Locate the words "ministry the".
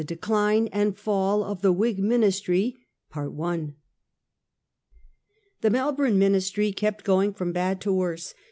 1.99-3.63